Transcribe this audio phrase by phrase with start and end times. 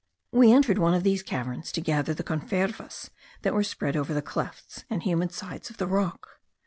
[0.31, 3.11] We entered one of these caverns to gather the confervas
[3.43, 6.39] that were spread over the clefts and humid sides of the rock.